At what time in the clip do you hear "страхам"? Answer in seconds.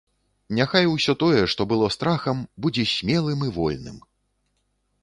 1.97-2.43